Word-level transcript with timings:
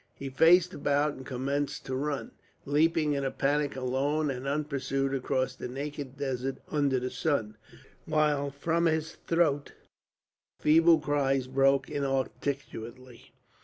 He 0.15 0.31
faced 0.31 0.73
about 0.73 1.13
and 1.13 1.23
commenced 1.23 1.85
to 1.85 1.95
run, 1.95 2.31
leaping 2.65 3.13
in 3.13 3.23
a 3.23 3.29
panic 3.29 3.75
alone 3.75 4.31
and 4.31 4.47
unpursued 4.47 5.13
across 5.13 5.55
the 5.55 5.67
naked 5.67 6.17
desert 6.17 6.57
under 6.71 6.99
the 6.99 7.11
sun, 7.11 7.55
while 8.05 8.49
from 8.49 8.87
his 8.87 9.11
throat 9.27 9.73
feeble 10.59 10.97
cries 10.97 11.45
broke 11.45 11.87
inarticulately. 11.87 13.31